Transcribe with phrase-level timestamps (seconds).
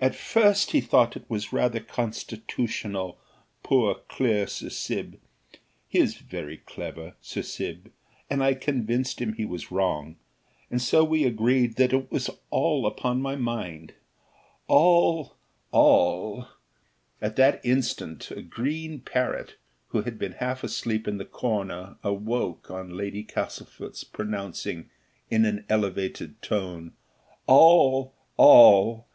[0.00, 3.18] At first he thought it was rather constitutional;
[3.62, 5.20] poor dear Sir Sib!
[5.86, 7.92] he is very clever, Sir Sib;
[8.30, 10.16] and I convinced him he was wrong;
[10.70, 13.92] and so we agreed that it was all upon my mind
[14.66, 15.36] all;
[15.72, 16.48] all"
[17.20, 19.56] At that instant a green parrot,
[19.88, 24.88] who had been half asleep in the corner, awoke on Lady Castlefort's pronouncing,
[25.30, 26.92] in an elevated tone,
[27.46, 29.06] "All, all!"